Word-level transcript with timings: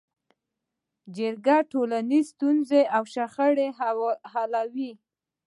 جرګه 1.17 1.57
ټولنیزې 1.71 2.27
ستونزې 2.31 2.81
او 2.95 3.03
شخړې 3.13 3.67
حلوي 4.33 4.91